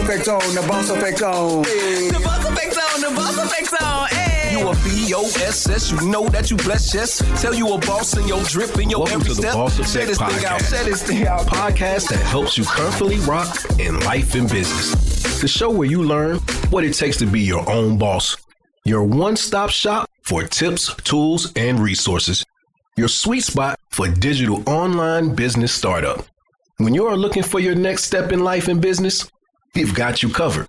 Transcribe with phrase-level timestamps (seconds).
[0.00, 1.62] effect on, the boss effect on.
[1.62, 4.08] The boss effect on, the boss effect on.
[4.08, 4.58] Hey.
[4.58, 7.18] You a B-O-S-S, you know that you bless, yes.
[7.40, 9.54] Tell you a boss in your drip in your Welcome every to the step.
[9.54, 10.70] Boss Share Effect this thing out, Podcast.
[10.70, 11.46] share this thing out.
[11.46, 15.40] podcast that helps you comfortably rock in life and business.
[15.40, 16.38] The show where you learn
[16.70, 18.36] what it takes to be your own boss.
[18.84, 22.44] Your one stop shop for tips, tools, and resources.
[22.96, 26.24] Your sweet spot for digital online business startup.
[26.78, 29.30] When you are looking for your next step in life and business,
[29.74, 30.66] we've got you covered.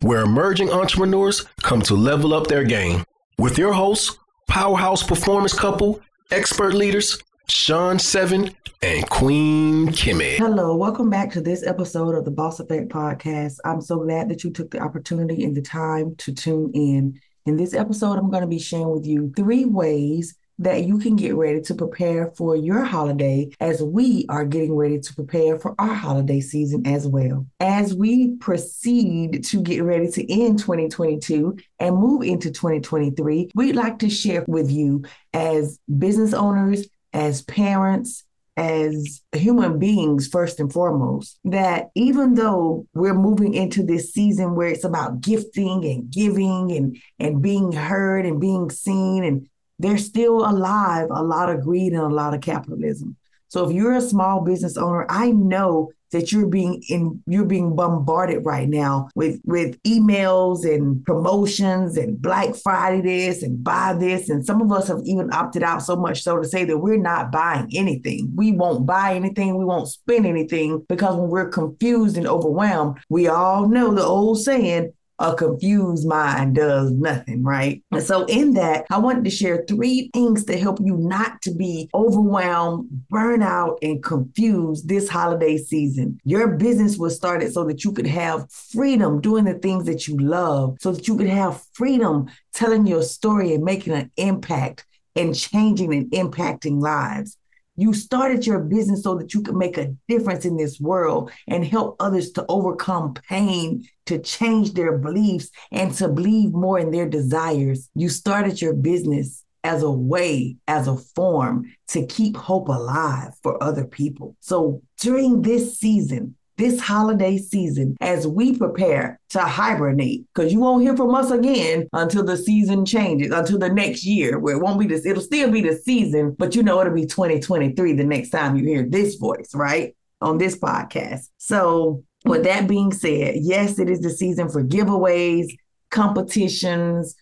[0.00, 3.04] Where emerging entrepreneurs come to level up their game.
[3.38, 4.18] With your hosts,
[4.48, 6.00] powerhouse performance couple,
[6.30, 7.18] expert leaders,
[7.48, 10.36] Sean Seven and Queen Kimmy.
[10.36, 13.58] Hello, welcome back to this episode of the Boss Effect Podcast.
[13.64, 17.20] I'm so glad that you took the opportunity and the time to tune in.
[17.46, 21.16] In this episode, I'm going to be sharing with you three ways that you can
[21.16, 25.74] get ready to prepare for your holiday as we are getting ready to prepare for
[25.78, 27.46] our holiday season as well.
[27.58, 33.98] As we proceed to get ready to end 2022 and move into 2023, we'd like
[34.00, 38.24] to share with you as business owners, as parents,
[38.58, 44.68] as human beings, first and foremost, that even though we're moving into this season where
[44.68, 49.48] it's about gifting and giving and, and being heard and being seen, and
[49.80, 53.16] there's still alive a lot of greed and a lot of capitalism.
[53.48, 57.76] So if you're a small business owner, I know that you're being in you're being
[57.76, 64.28] bombarded right now with with emails and promotions and Black Friday this and buy this
[64.28, 66.96] and some of us have even opted out so much so to say that we're
[66.96, 68.30] not buying anything.
[68.34, 73.28] We won't buy anything, we won't spend anything because when we're confused and overwhelmed, we
[73.28, 77.82] all know the old saying a confused mind does nothing, right?
[77.92, 81.54] And so, in that, I wanted to share three things to help you not to
[81.54, 86.18] be overwhelmed, burn out, and confused this holiday season.
[86.24, 90.16] Your business was started so that you could have freedom doing the things that you
[90.16, 95.36] love, so that you could have freedom telling your story and making an impact and
[95.36, 97.36] changing and impacting lives.
[97.80, 101.64] You started your business so that you could make a difference in this world and
[101.64, 107.08] help others to overcome pain, to change their beliefs, and to believe more in their
[107.08, 107.88] desires.
[107.94, 113.62] You started your business as a way, as a form to keep hope alive for
[113.62, 114.36] other people.
[114.40, 120.82] So during this season, this holiday season, as we prepare to hibernate, because you won't
[120.82, 124.78] hear from us again until the season changes, until the next year, where it won't
[124.78, 128.28] be this, it'll still be the season, but you know it'll be 2023 the next
[128.28, 129.96] time you hear this voice, right?
[130.20, 131.30] On this podcast.
[131.38, 135.56] So, with that being said, yes, it is the season for giveaways,
[135.90, 137.16] competitions,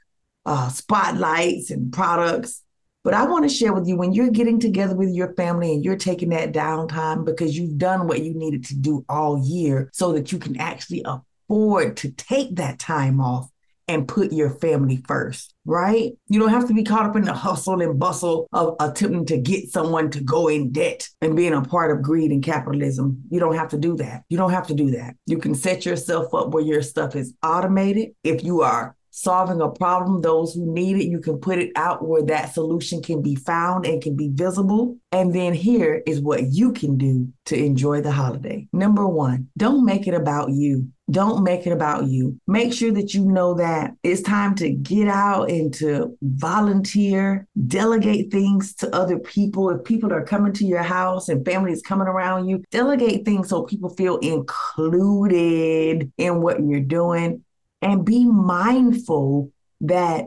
[0.47, 2.65] uh, spotlights, and products.
[3.09, 5.83] But I want to share with you when you're getting together with your family and
[5.83, 10.13] you're taking that downtime because you've done what you needed to do all year so
[10.13, 13.49] that you can actually afford to take that time off
[13.89, 16.13] and put your family first, right?
[16.29, 19.39] You don't have to be caught up in the hustle and bustle of attempting to
[19.39, 23.23] get someone to go in debt and being a part of greed and capitalism.
[23.31, 24.25] You don't have to do that.
[24.29, 25.17] You don't have to do that.
[25.25, 28.11] You can set yourself up where your stuff is automated.
[28.23, 32.07] If you are solving a problem, those who need it, you can put it out
[32.07, 34.97] where that solution can be found and can be visible.
[35.11, 38.69] And then here is what you can do to enjoy the holiday.
[38.73, 40.89] Number one, don't make it about you.
[41.11, 42.39] Don't make it about you.
[42.47, 48.31] Make sure that you know that it's time to get out and to volunteer, delegate
[48.31, 49.71] things to other people.
[49.71, 53.49] If people are coming to your house and family is coming around you, delegate things
[53.49, 57.43] so people feel included in what you're doing
[57.83, 60.27] and be mindful that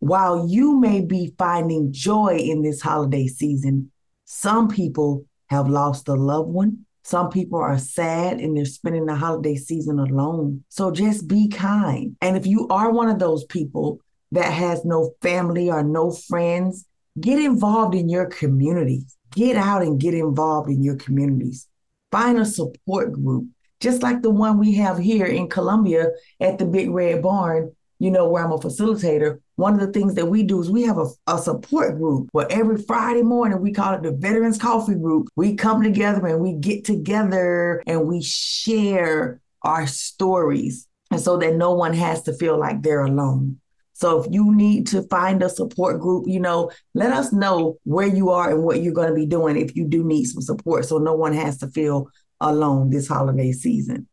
[0.00, 3.90] while you may be finding joy in this holiday season,
[4.24, 6.84] some people have lost a loved one.
[7.04, 10.62] Some people are sad and they're spending the holiday season alone.
[10.68, 12.16] So just be kind.
[12.20, 14.00] And if you are one of those people
[14.32, 16.84] that has no family or no friends,
[17.18, 19.16] get involved in your communities.
[19.32, 21.66] Get out and get involved in your communities.
[22.12, 23.46] Find a support group
[23.80, 26.10] just like the one we have here in Columbia
[26.40, 29.40] at the Big Red Barn, you know, where I'm a facilitator.
[29.56, 32.50] One of the things that we do is we have a, a support group where
[32.50, 35.28] every Friday morning we call it the Veterans Coffee Group.
[35.36, 40.86] We come together and we get together and we share our stories.
[41.10, 43.60] And so that no one has to feel like they're alone.
[43.94, 48.06] So if you need to find a support group, you know, let us know where
[48.06, 50.84] you are and what you're going to be doing if you do need some support
[50.84, 52.08] so no one has to feel
[52.40, 54.06] alone this holiday season.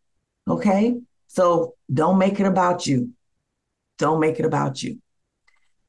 [0.47, 0.95] Okay?
[1.27, 3.11] So don't make it about you.
[3.97, 4.99] Don't make it about you.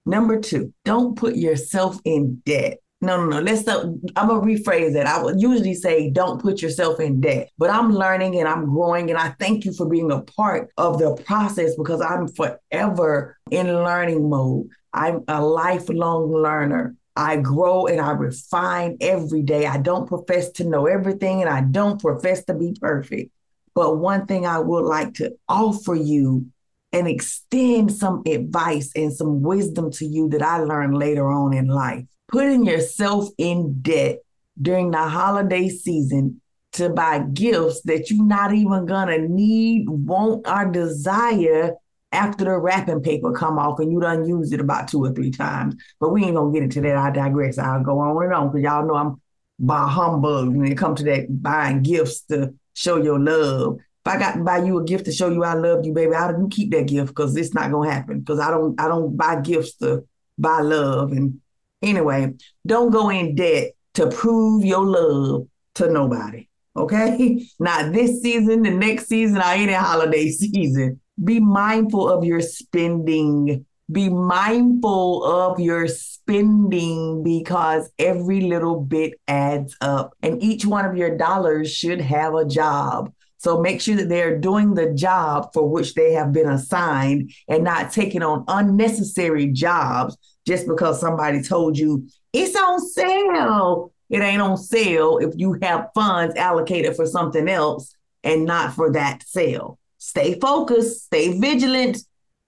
[0.04, 3.40] Number two, don't put yourself in debt No, no, no.
[3.40, 3.68] Let's.
[3.68, 5.06] Uh, I'm gonna rephrase that.
[5.06, 9.10] I would usually say, "Don't put yourself in debt." But I'm learning and I'm growing,
[9.10, 13.66] and I thank you for being a part of the process because I'm forever in
[13.66, 14.68] learning mode.
[14.94, 16.94] I'm a lifelong learner.
[17.16, 19.66] I grow and I refine every day.
[19.66, 23.32] I don't profess to know everything, and I don't profess to be perfect.
[23.74, 26.46] But one thing I would like to offer you
[26.92, 31.68] and extend some advice and some wisdom to you that I learned later on in
[31.68, 32.04] life.
[32.28, 34.18] Putting yourself in debt
[34.60, 36.40] during the holiday season
[36.72, 41.74] to buy gifts that you're not even gonna need, want, or desire
[42.12, 45.30] after the wrapping paper come off and you done used it about two or three
[45.30, 45.74] times.
[46.00, 46.96] But we ain't gonna get into that.
[46.96, 47.58] I digress.
[47.58, 49.20] I'll go on and on because y'all know I'm
[49.58, 53.78] by humbug when it comes to that buying gifts to show your love.
[54.04, 56.14] If I got to buy you a gift to show you I love you, baby,
[56.14, 58.20] I you keep that gift because it's not gonna happen.
[58.20, 60.04] Because I don't I don't buy gifts to
[60.38, 61.12] buy love.
[61.12, 61.40] And
[61.82, 66.48] anyway, don't go in debt to prove your love to nobody.
[66.76, 67.48] Okay?
[67.58, 71.00] Not this season, the next season, or any holiday season.
[71.22, 73.64] Be mindful of your spending.
[73.90, 80.14] Be mindful of your spending because every little bit adds up.
[80.22, 83.12] And each one of your dollars should have a job.
[83.38, 87.62] So make sure that they're doing the job for which they have been assigned and
[87.62, 90.16] not taking on unnecessary jobs
[90.46, 93.92] just because somebody told you it's on sale.
[94.10, 98.92] It ain't on sale if you have funds allocated for something else and not for
[98.92, 99.78] that sale.
[100.06, 101.98] Stay focused, stay vigilant.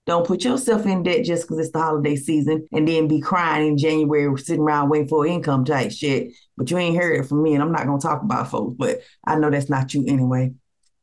[0.07, 3.67] Don't put yourself in debt just because it's the holiday season and then be crying
[3.67, 6.33] in January sitting around waiting for income type shit.
[6.57, 9.01] But you ain't heard it from me, and I'm not gonna talk about folks, but
[9.27, 10.53] I know that's not you anyway.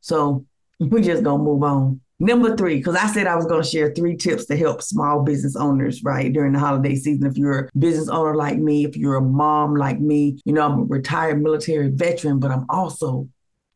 [0.00, 0.46] So
[0.80, 2.00] we just gonna move on.
[2.18, 5.22] Number three, because I said I was going to share three tips to help small
[5.22, 7.26] business owners, right, during the holiday season.
[7.26, 10.64] If you're a business owner like me, if you're a mom like me, you know,
[10.64, 13.28] I'm a retired military veteran, but I'm also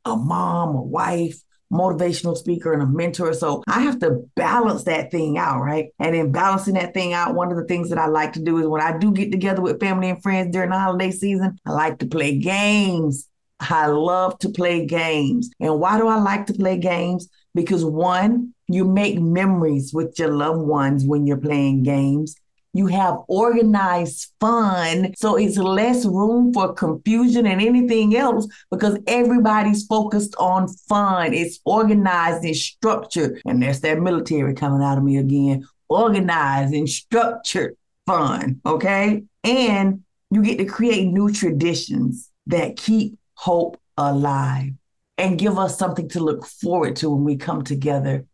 [0.07, 1.39] a mom, a wife,
[1.73, 3.33] motivational speaker, and a mentor.
[3.33, 5.89] So I have to balance that thing out, right?
[5.99, 8.59] And in balancing that thing out, one of the things that I like to do
[8.59, 11.71] is when I do get together with family and friends during the holiday season, I
[11.71, 13.29] like to play games.
[13.61, 15.51] I love to play games.
[15.61, 17.29] And why do I like to play games?
[17.55, 22.37] Because one, you make memories with your loved ones when you're playing games.
[22.73, 25.13] You have organized fun.
[25.17, 31.35] So it's less room for confusion and anything else because everybody's focused on fun.
[31.35, 33.41] It's organized and structured.
[33.45, 35.67] And there's that military coming out of me again.
[35.89, 37.77] Organized and structured
[38.07, 38.61] fun.
[38.65, 39.25] Okay.
[39.43, 44.73] And you get to create new traditions that keep hope alive
[45.19, 48.25] and give us something to look forward to when we come together.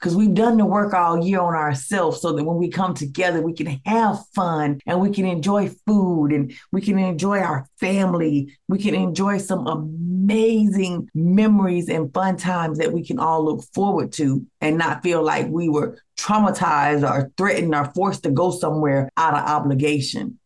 [0.00, 3.42] Because we've done the work all year on ourselves so that when we come together,
[3.42, 8.56] we can have fun and we can enjoy food and we can enjoy our family.
[8.66, 14.12] We can enjoy some amazing memories and fun times that we can all look forward
[14.12, 19.10] to and not feel like we were traumatized or threatened or forced to go somewhere
[19.18, 20.38] out of obligation.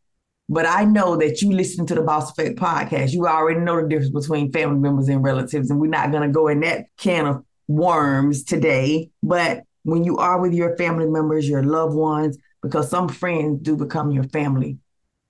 [0.48, 3.12] But I know that you listen to the Boss Effect podcast.
[3.12, 6.28] You already know the difference between family members and relatives, and we're not going to
[6.28, 9.10] go in that can of worms today.
[9.22, 13.76] But when you are with your family members, your loved ones, because some friends do
[13.76, 14.78] become your family.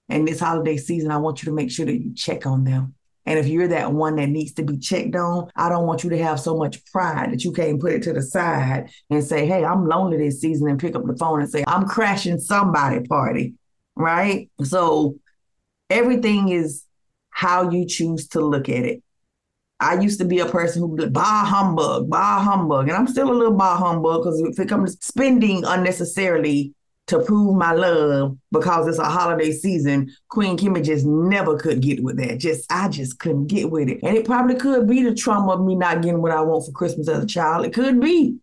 [0.09, 2.95] And this holiday season, I want you to make sure that you check on them.
[3.27, 6.11] And if you're that one that needs to be checked on, I don't want you
[6.11, 9.47] to have so much pride that you can't put it to the side and say,
[9.47, 13.01] Hey, I'm lonely this season and pick up the phone and say, I'm crashing somebody
[13.07, 13.55] party
[13.97, 14.51] right?
[14.63, 15.17] So
[15.91, 16.85] everything is
[17.31, 19.03] how you choose to look at it.
[19.81, 23.35] I used to be a person who buy humbug, buy humbug, and I'm still a
[23.35, 26.75] little buy humbug because if it comes to spending unnecessarily
[27.07, 32.03] to prove my love because it's a holiday season, Queen Kimmy just never could get
[32.03, 32.39] with that.
[32.39, 34.01] Just I just couldn't get with it.
[34.03, 36.73] And it probably could be the trauma of me not getting what I want for
[36.73, 37.67] Christmas as a child.
[37.67, 38.39] It could be.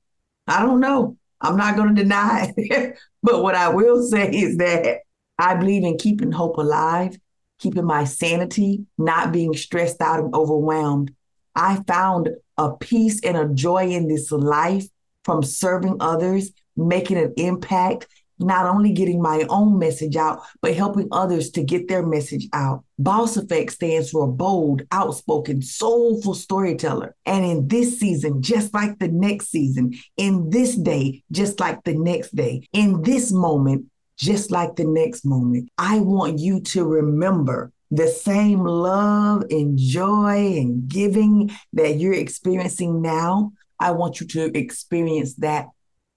[0.47, 1.17] I don't know.
[1.39, 2.97] I'm not gonna deny it.
[3.23, 4.99] but what I will say is that
[5.39, 7.17] I believe in keeping hope alive,
[7.57, 11.15] keeping my sanity, not being stressed out and overwhelmed.
[11.55, 14.87] I found a peace and a joy in this life
[15.23, 18.07] from serving others, making an impact,
[18.39, 22.83] not only getting my own message out, but helping others to get their message out.
[22.97, 27.15] Boss Effect stands for a bold, outspoken, soulful storyteller.
[27.25, 31.93] And in this season, just like the next season, in this day, just like the
[31.93, 33.85] next day, in this moment,
[34.17, 35.69] just like the next moment.
[35.77, 43.01] I want you to remember the same love and joy and giving that you're experiencing
[43.01, 43.51] now.
[43.79, 45.67] I want you to experience that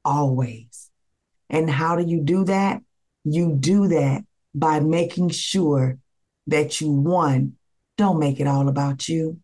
[0.05, 0.91] always.
[1.51, 2.81] And how do you do that?
[3.25, 5.99] You do that by making sure
[6.47, 7.57] that you, one,
[7.97, 9.41] don't make it all about you.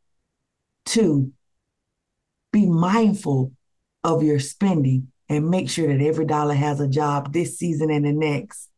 [0.85, 1.33] Two,
[2.53, 3.53] be mindful
[4.05, 8.05] of your spending and make sure that every dollar has a job this season and
[8.05, 8.69] the next.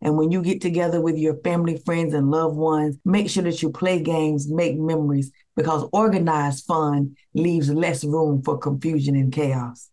[0.00, 3.62] And when you get together with your family, friends, and loved ones, make sure that
[3.62, 9.90] you play games, make memories, because organized fun leaves less room for confusion and chaos.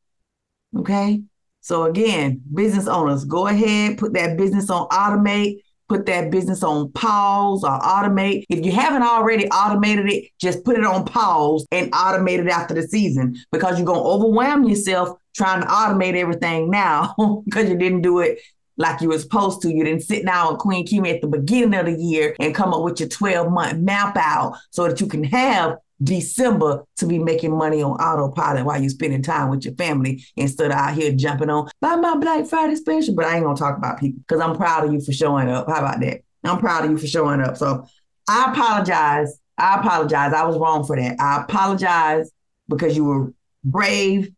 [0.78, 1.24] Okay?
[1.62, 6.92] So, again, business owners, go ahead, put that business on automate, put that business on
[6.92, 8.46] pause or automate.
[8.50, 12.76] If you haven't already automated it, just put it on pause and automate it after
[12.76, 17.78] the season because you're going to overwhelm yourself trying to automate everything now because you
[17.78, 18.40] didn't do it
[18.78, 19.74] like you were supposed to.
[19.74, 22.74] You didn't sit down with Queen Kimmy at the beginning of the year and come
[22.74, 27.20] up with your 12 month map out so that you can have December to be
[27.20, 31.14] making money on autopilot while you're spending time with your family instead of out here
[31.14, 33.16] jumping on buy my Black Friday special.
[33.16, 35.68] But I ain't gonna talk about people because I'm proud of you for showing up.
[35.68, 36.22] How about that?
[36.44, 37.58] I'm proud of you for showing up.
[37.58, 37.86] So
[38.28, 39.40] I apologize.
[39.58, 40.34] I apologize.
[40.34, 41.20] I was wrong for that.
[41.20, 42.30] I apologize
[42.68, 44.32] because you were brave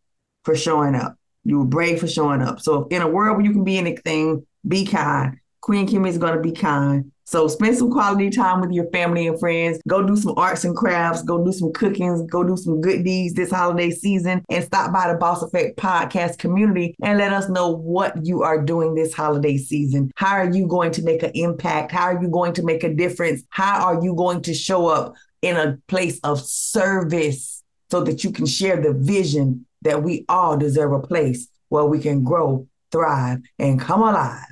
[0.44, 1.18] for showing up.
[1.48, 2.60] You were brave for showing up.
[2.60, 5.40] So in a world where you can be anything, be kind.
[5.62, 7.10] Queen Kimmy is going to be kind.
[7.24, 9.80] So spend some quality time with your family and friends.
[9.88, 11.24] Go do some arts and crafts.
[11.24, 12.22] Go do some cookings.
[12.30, 14.44] Go do some good deeds this holiday season.
[14.50, 18.62] And stop by the Boss Effect podcast community and let us know what you are
[18.62, 20.12] doing this holiday season.
[20.16, 21.94] How are you going to make an impact?
[21.94, 23.44] How are you going to make a difference?
[23.50, 28.32] How are you going to show up in a place of service so that you
[28.32, 33.40] can share the vision that we all deserve a place where we can grow, thrive,
[33.60, 34.46] and come alive.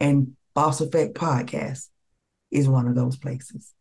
[0.00, 1.88] And Boss Effect Podcast
[2.50, 3.72] is one of those places.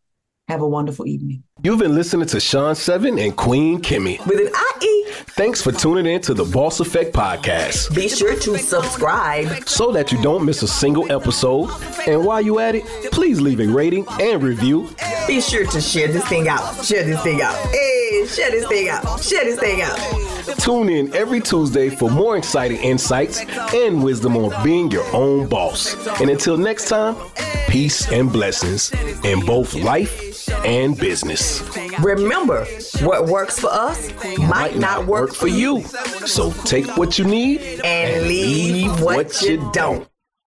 [0.48, 1.44] Have a wonderful evening.
[1.64, 4.26] You've been listening to Sean Seven and Queen Kimmy.
[4.26, 4.71] With an IE.
[5.34, 7.96] Thanks for tuning in to the Boss Effect Podcast.
[7.96, 11.70] Be sure to subscribe so that you don't miss a single episode.
[12.06, 14.90] And while you're at it, please leave a rating and review.
[15.28, 16.84] Be sure to share this thing out.
[16.84, 17.56] Share this thing out.
[17.70, 19.22] Hey, share this thing out.
[19.24, 19.98] Share this thing out.
[20.60, 23.40] Tune in every Tuesday for more exciting insights
[23.74, 25.96] and wisdom on being your own boss.
[26.20, 27.16] And until next time,
[27.70, 28.92] peace and blessings
[29.24, 30.31] in both life
[30.66, 31.62] and business.
[32.00, 32.66] Remember,
[33.02, 35.82] what works for us might not work for you.
[36.26, 40.08] So take what you need And leave what you don't.